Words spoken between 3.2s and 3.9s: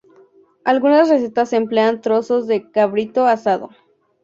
asado.